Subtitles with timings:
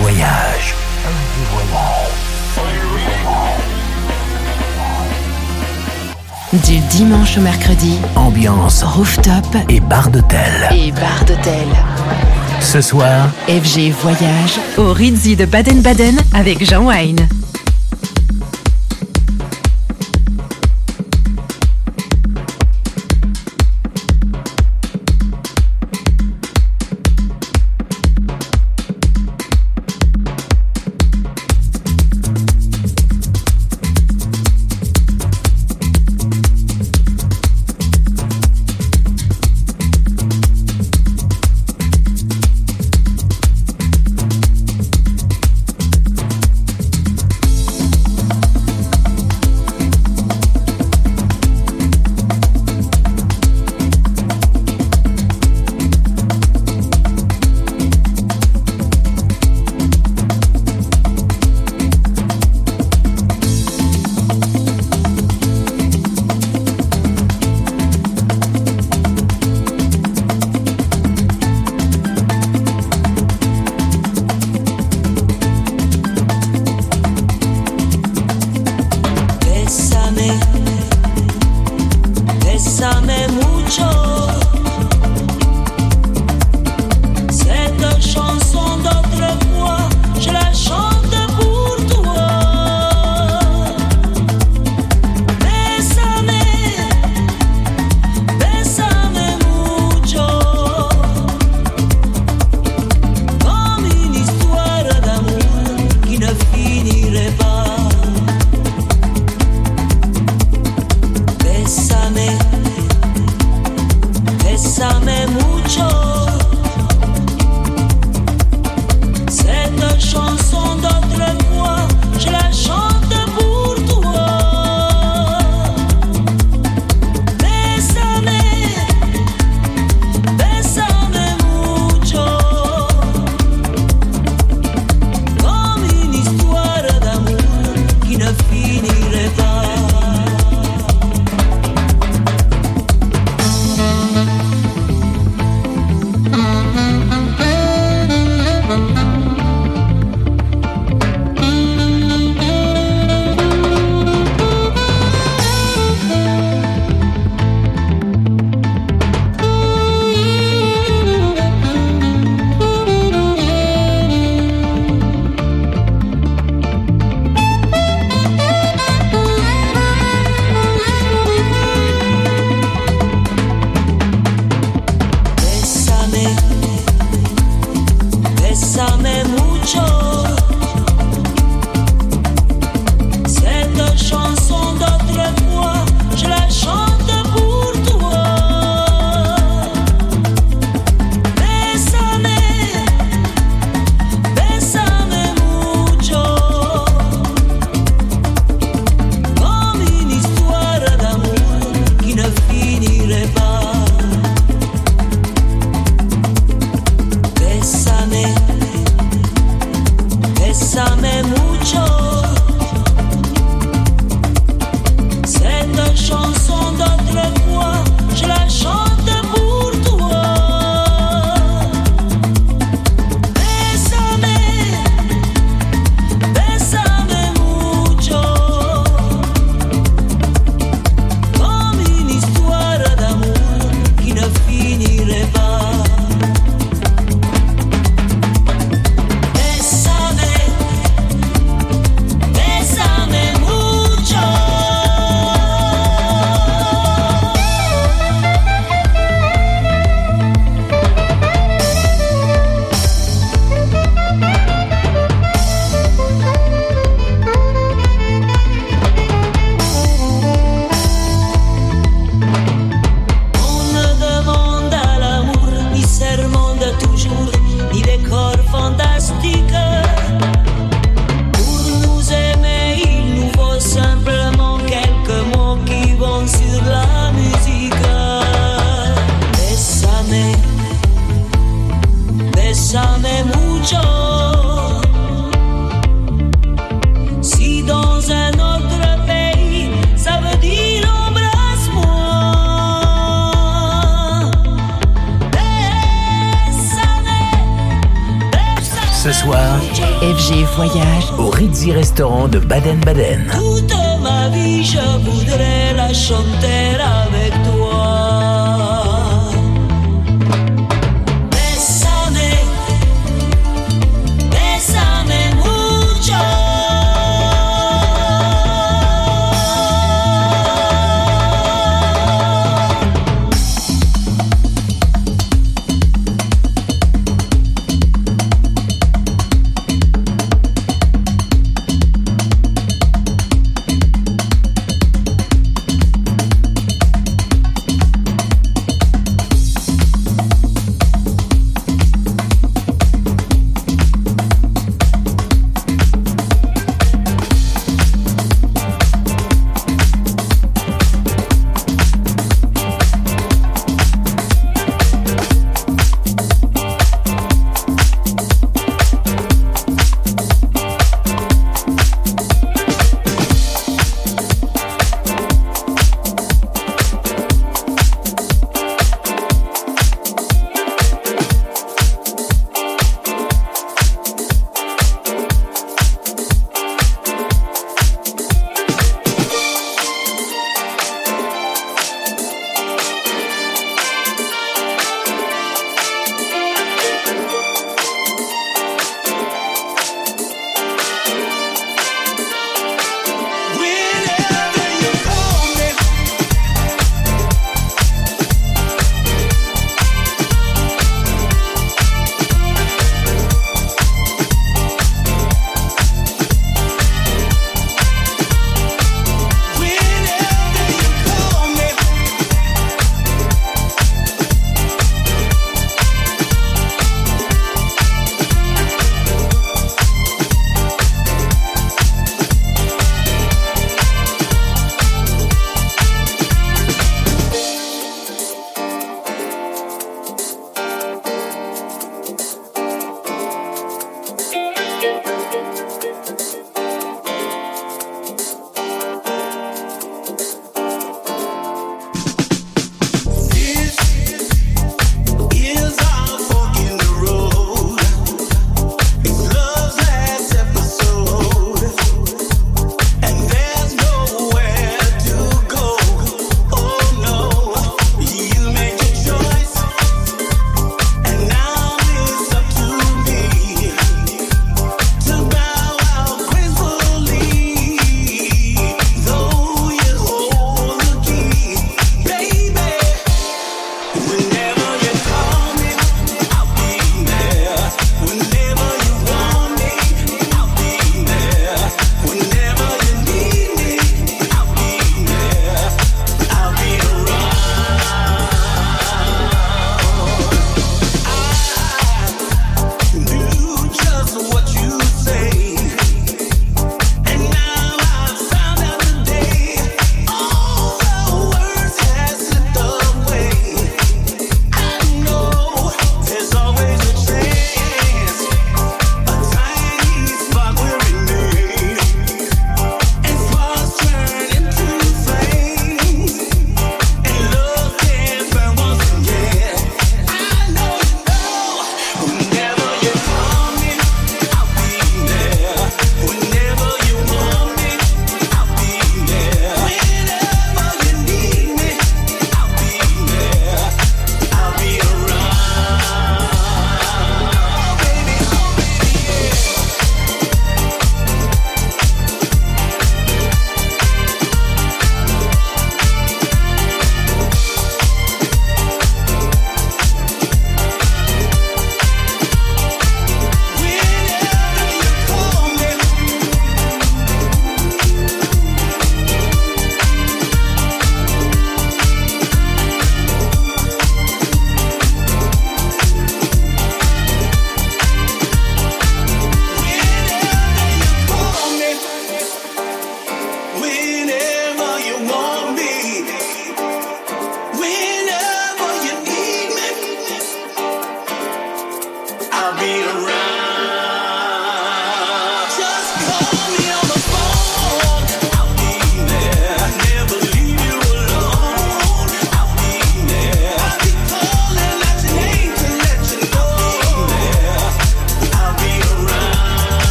[0.00, 0.74] voyage.
[6.52, 9.34] Du dimanche au mercredi, Ambiance rooftop
[9.68, 10.68] et bar d'hôtel.
[10.72, 11.66] et bar d'hôtel.
[12.60, 17.28] Ce soir, FG Voyage au Rizzi de Baden-Baden avec Jean Wine.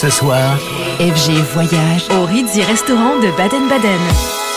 [0.00, 0.56] Ce soir,
[1.00, 4.47] FG Voyage au Ritz restaurant de Baden-Baden.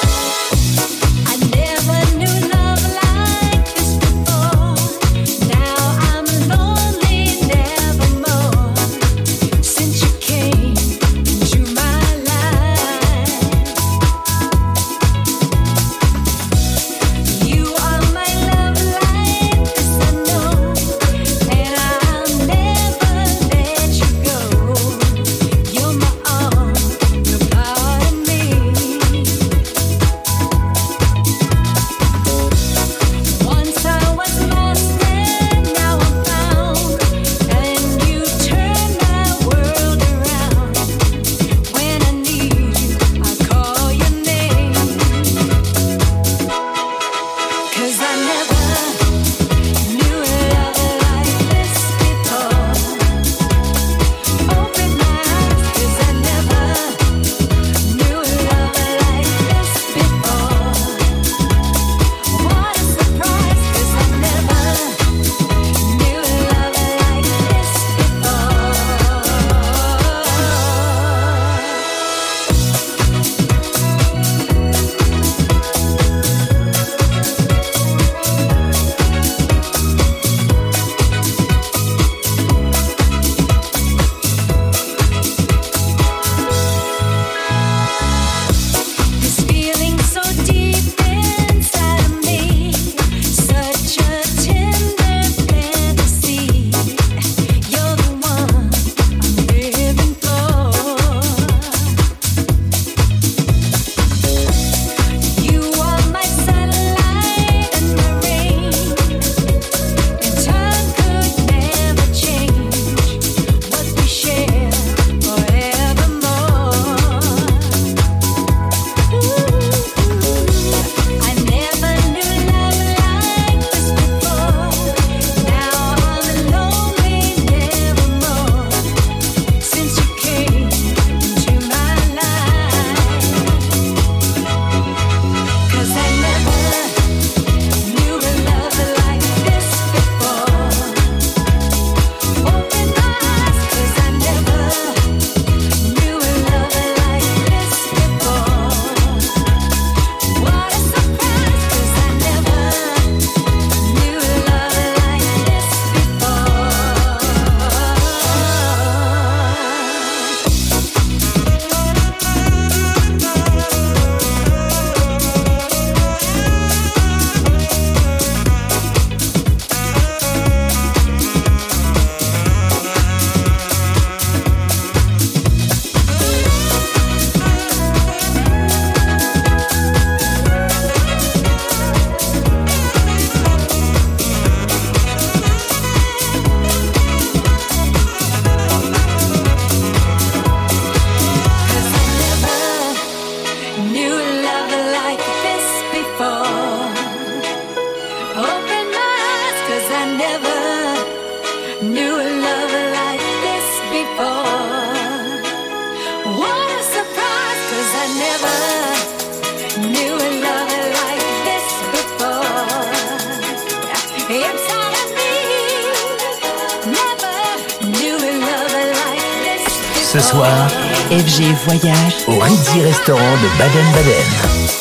[220.11, 220.67] Ce soir,
[221.09, 224.80] FG Voyage au Ritzy Restaurant de Baden-Baden.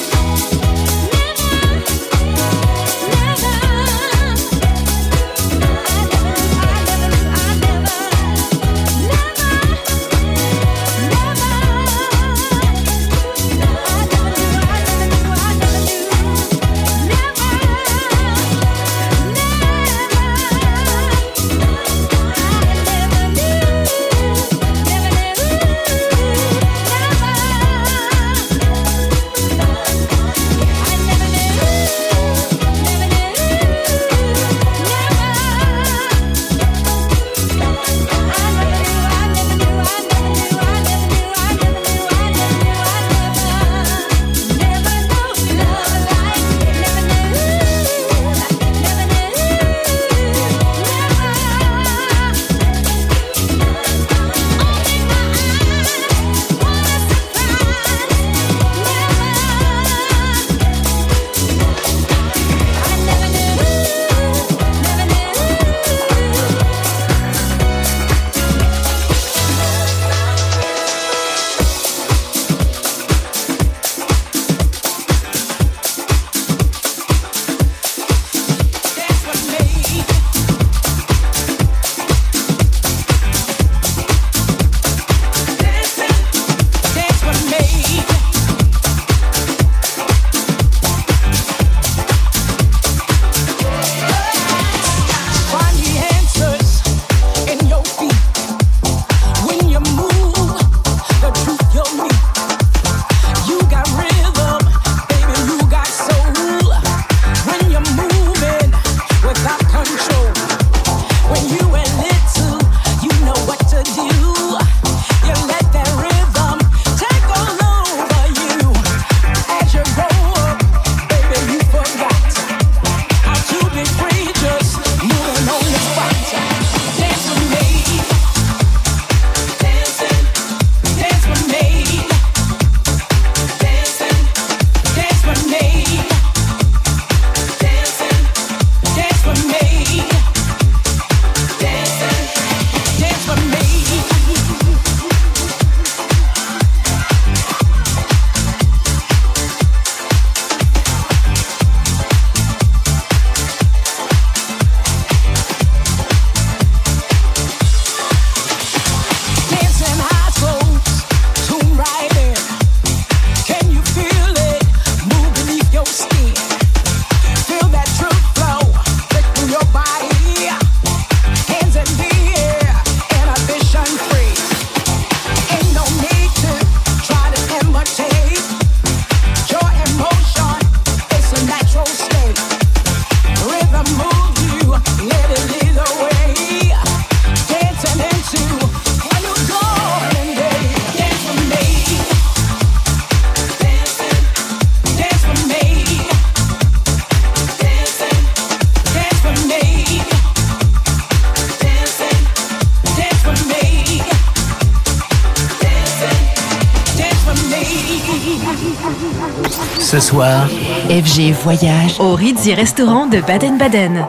[211.28, 214.06] Voyage au Ritzy Restaurant de Baden-Baden.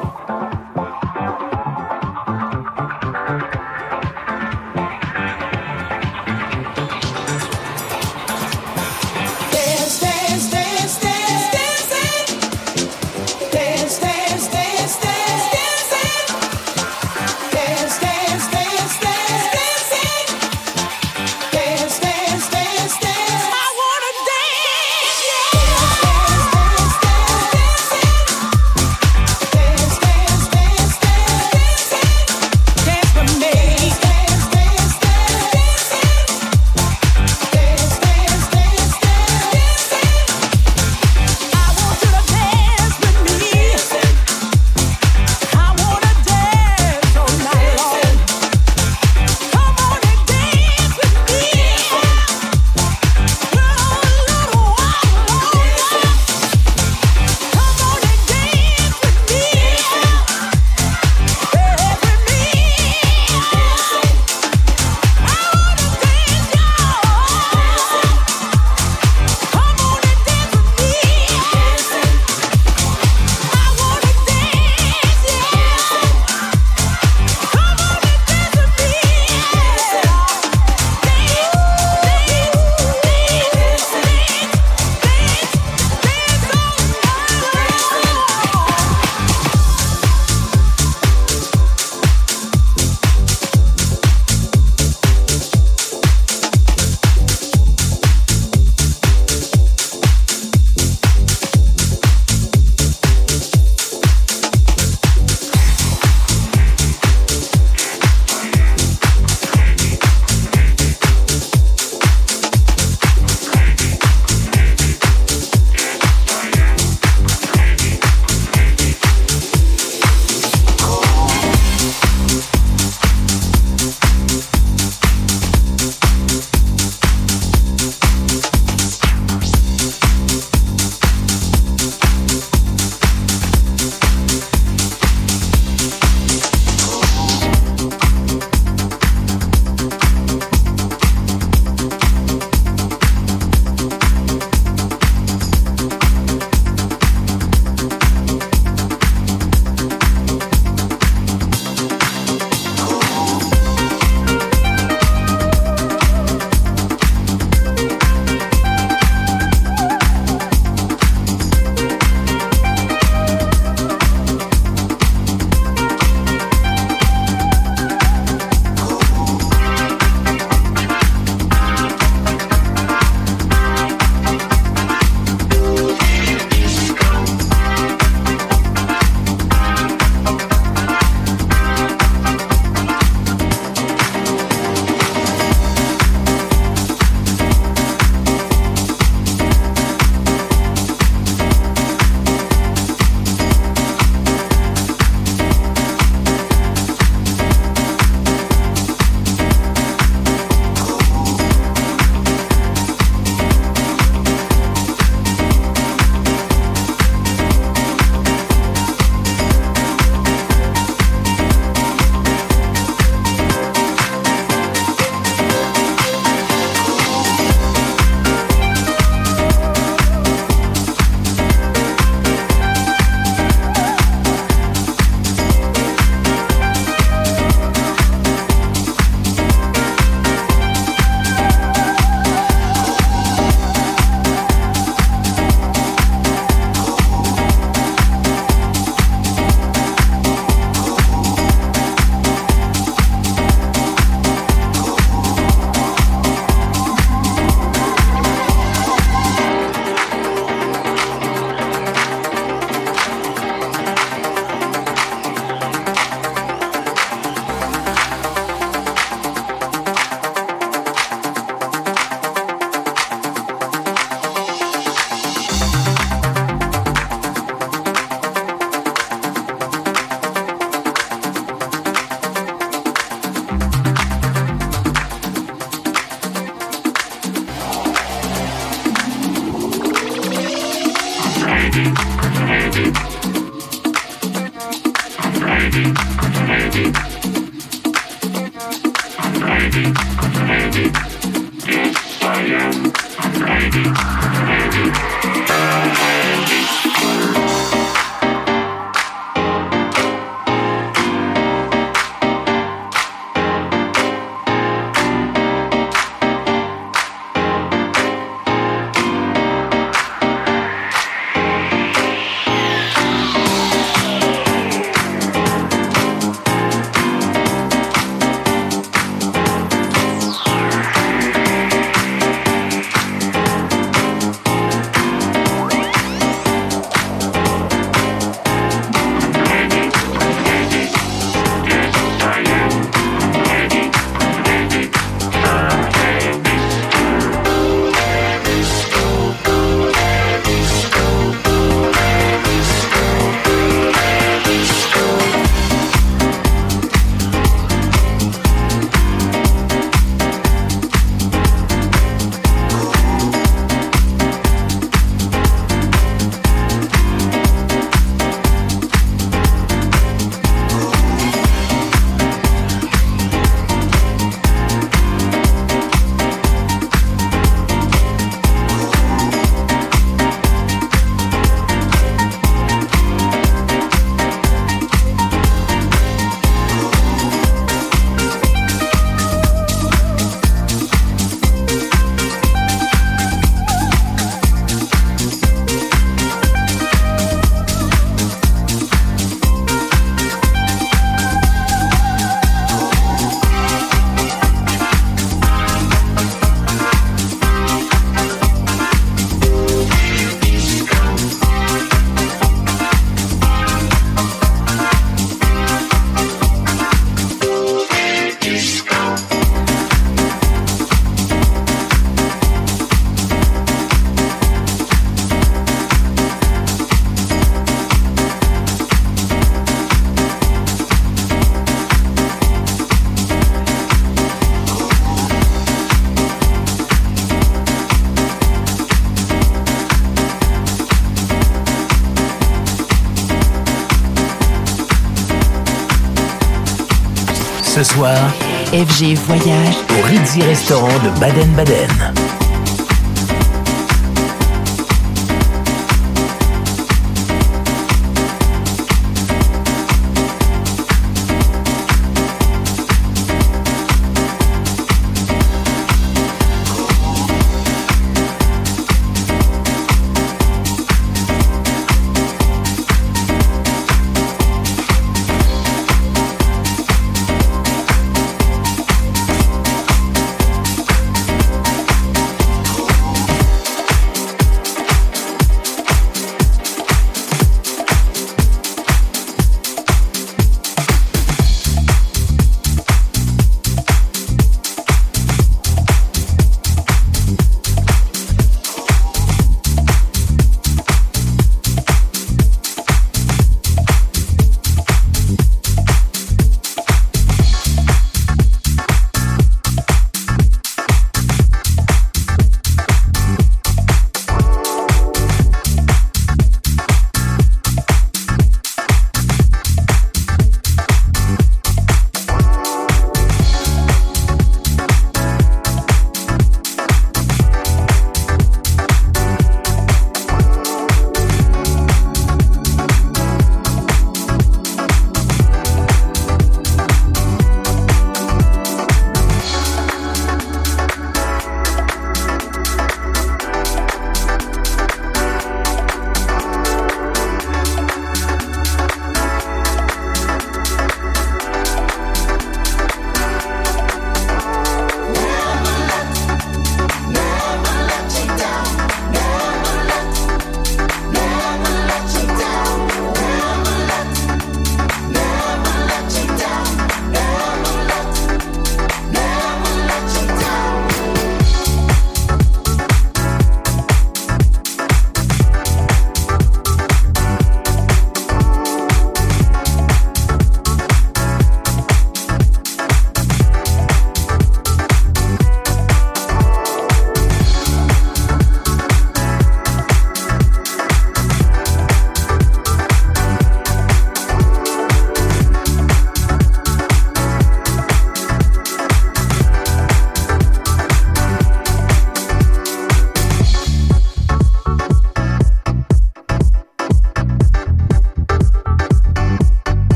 [438.86, 442.21] FG Voyage au Ritzy Restaurant de Baden-Baden.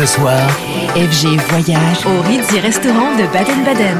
[0.00, 0.48] ce soir,
[0.94, 3.98] FG Voyage au Ritzy Restaurant de Baden-Baden.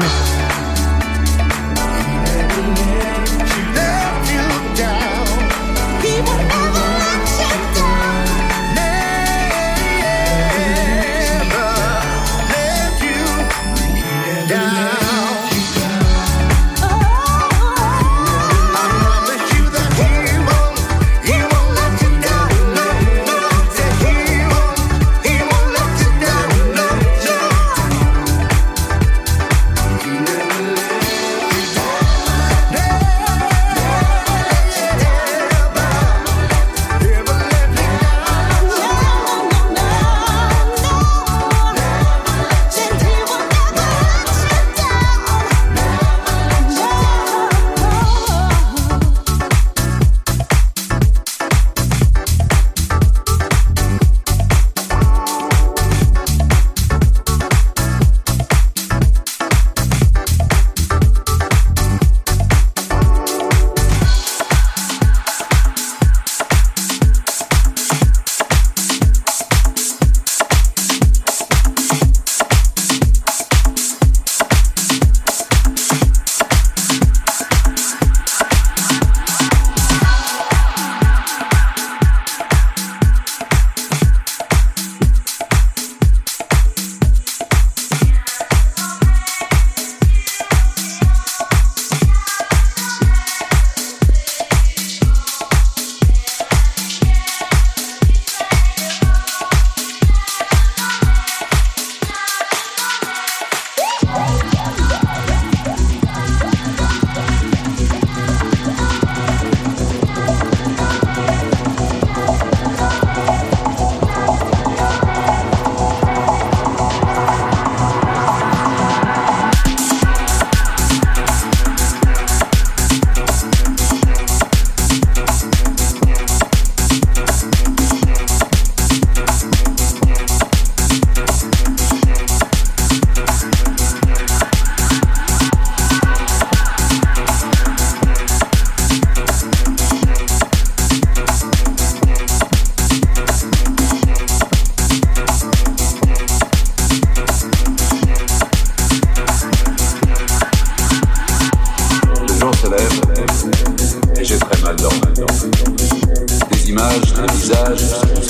[157.51, 158.20] paisagens.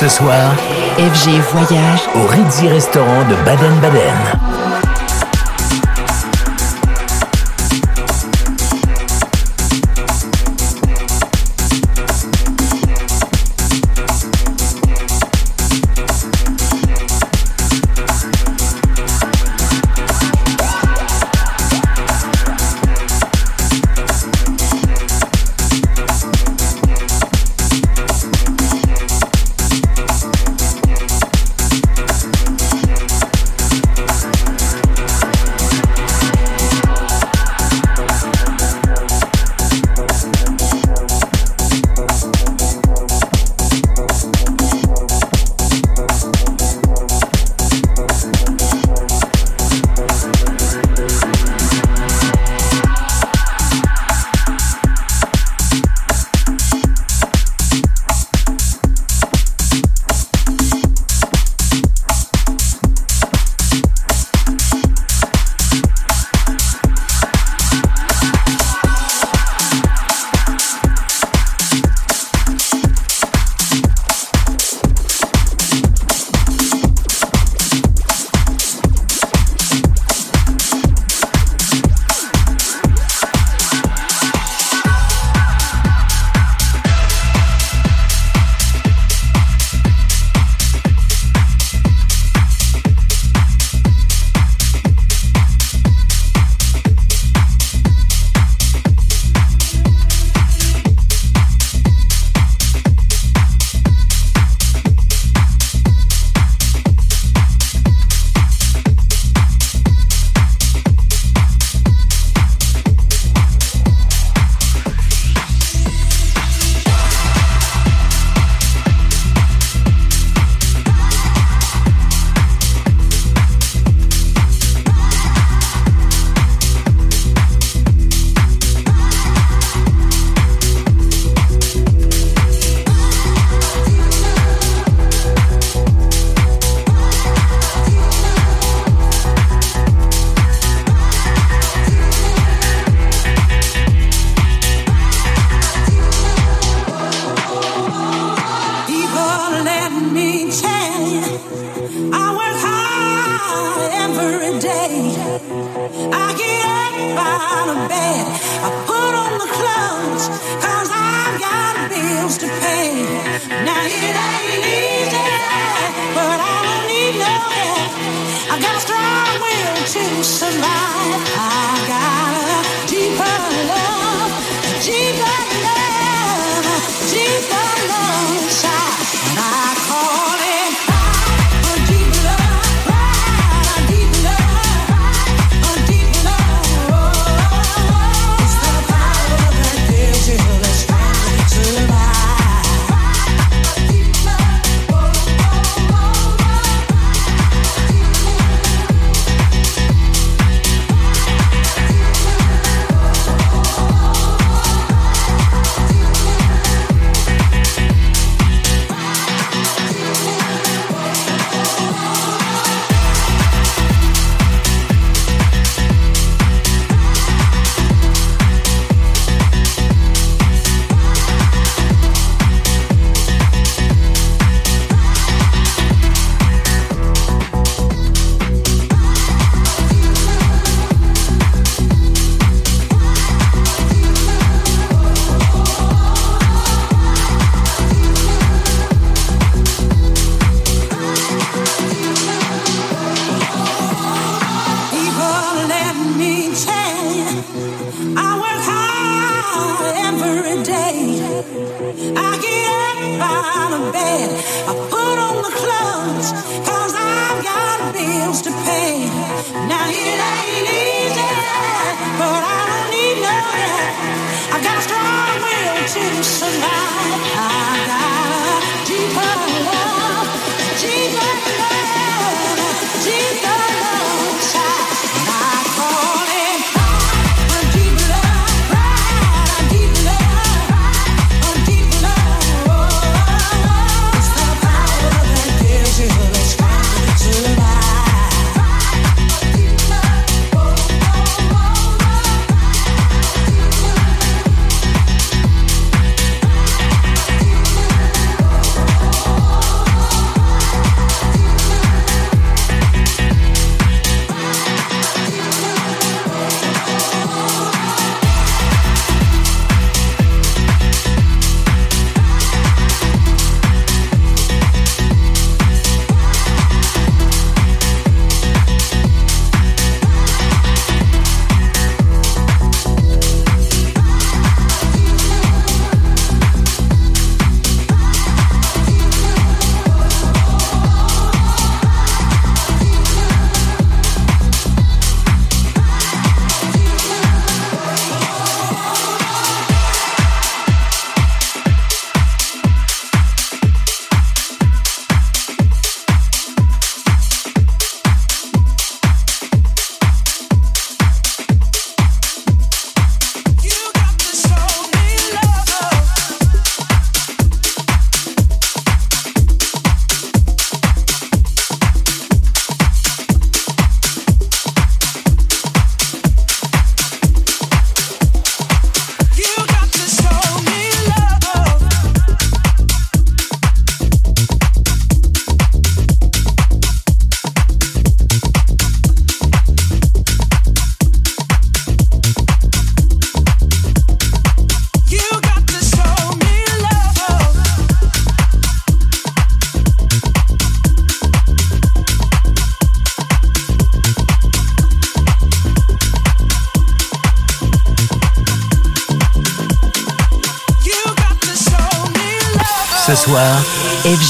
[0.00, 0.54] Ce soir,
[0.96, 4.59] FG Voyage au Ritzy Restaurant de Baden-Baden.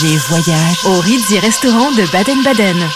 [0.02, 2.88] Voyage au Ritzy Restaurant de Baden-Baden.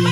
[0.00, 0.06] Ce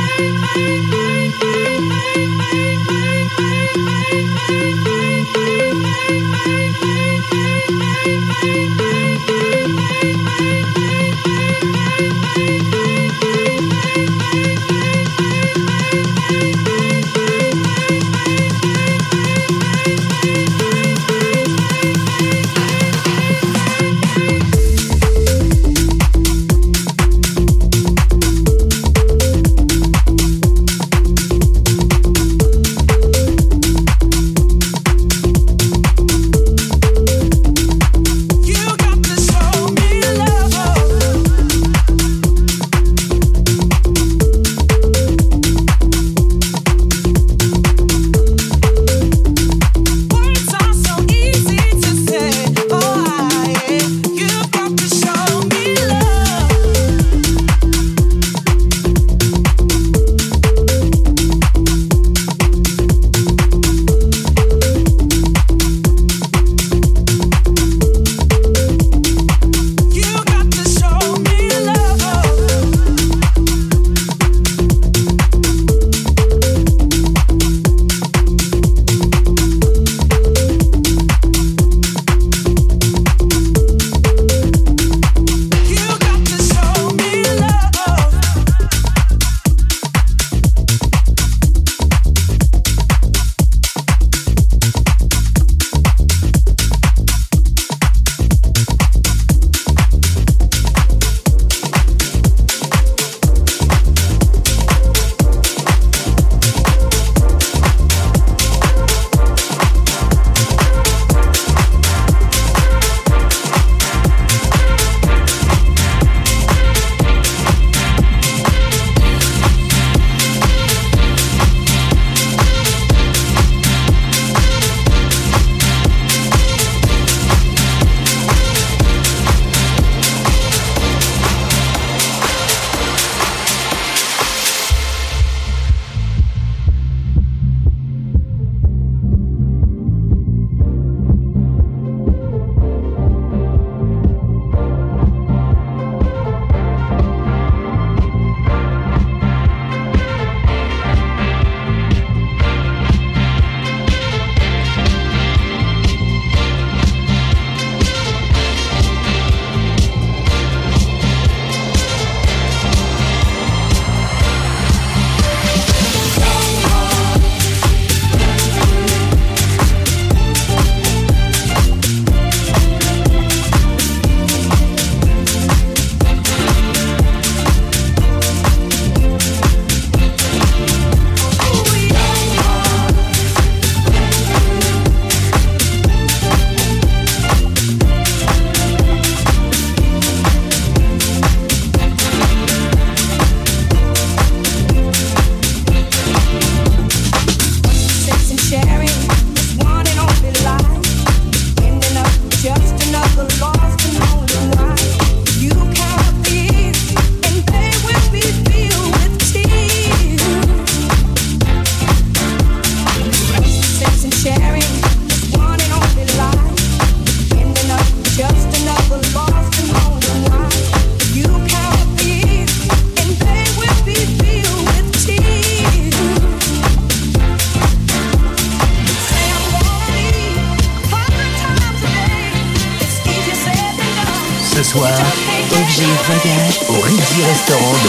[237.38, 237.87] Restaurant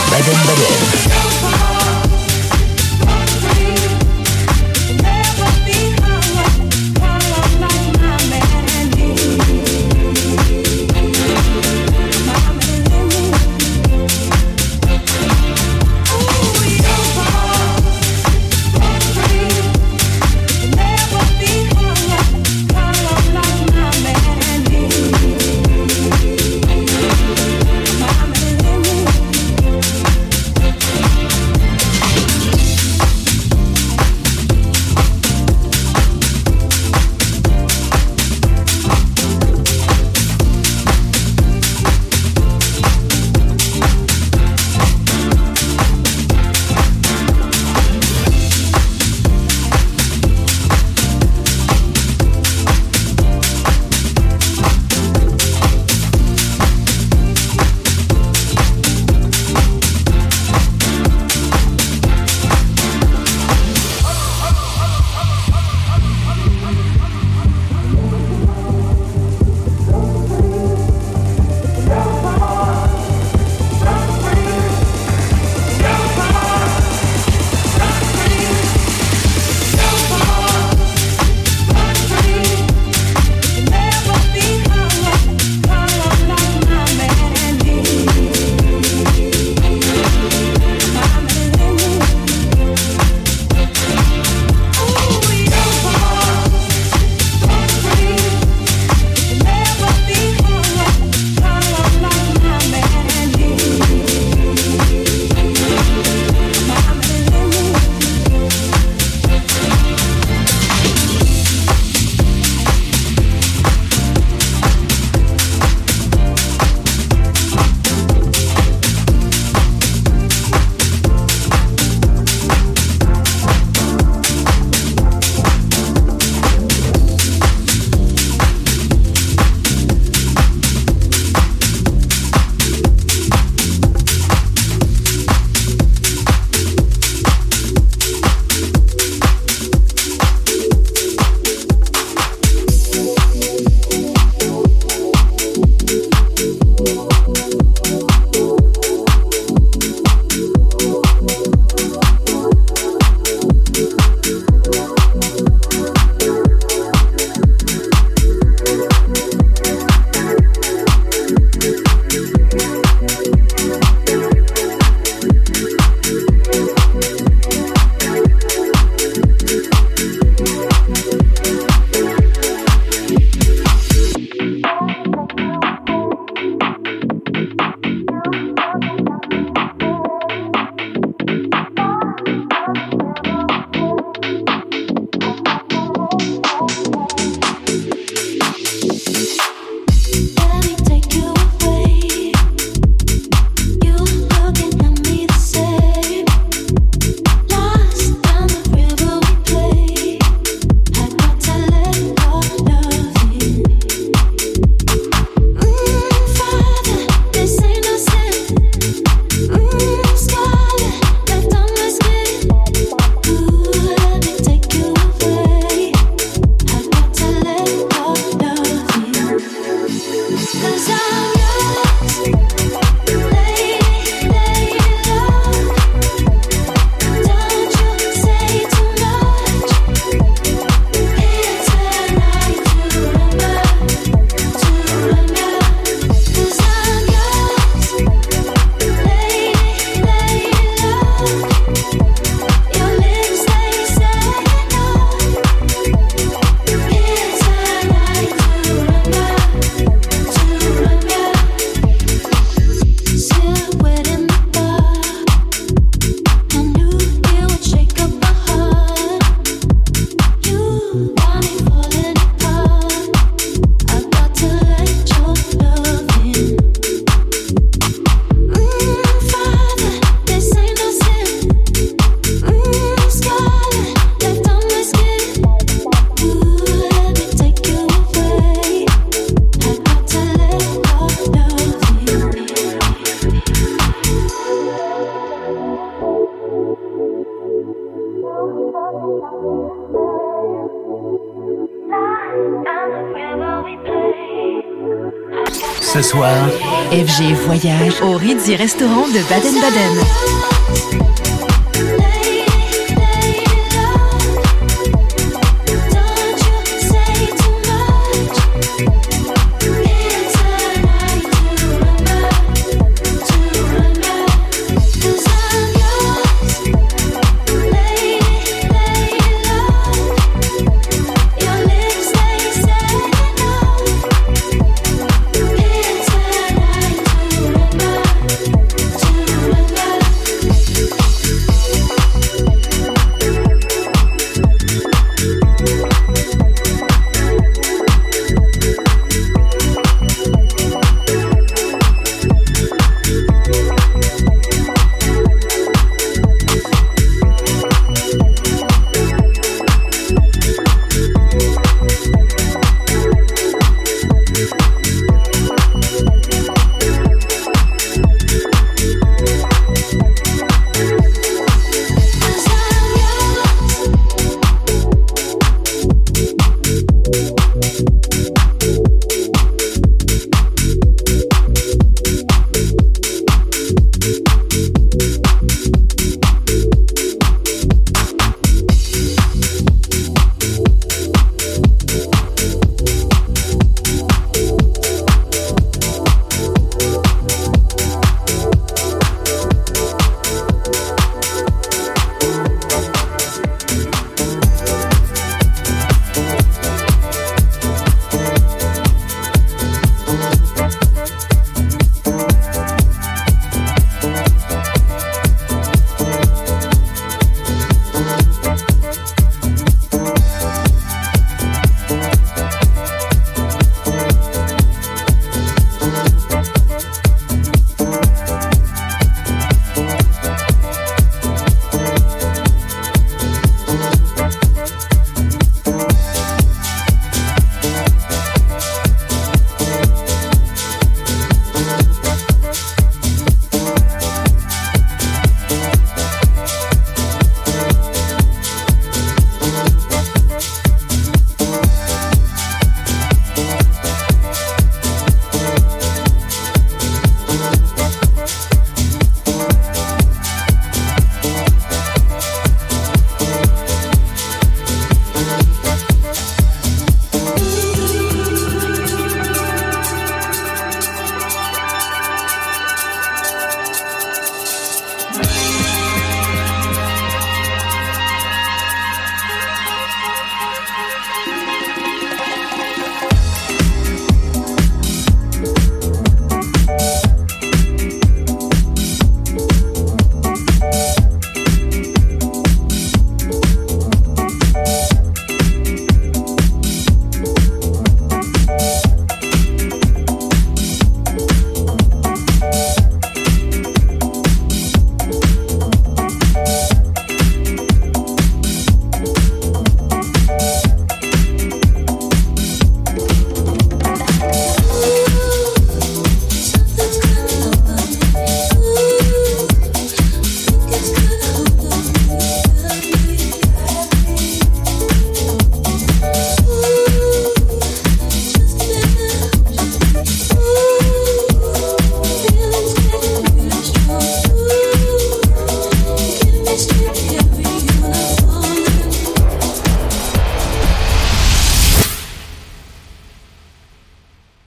[298.80, 299.89] Restaurant de Baden-Baden.